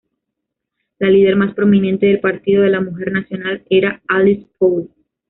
La 0.97 1.11
lider 1.11 1.35
más 1.35 1.53
prominente 1.53 2.07
del 2.07 2.21
partido 2.21 2.63
de 2.63 2.71
la 2.71 2.81
Mujer 2.81 3.11
Nacional 3.11 3.63
era 3.69 4.01
Alice 4.07 4.47
Paul. 4.57 4.89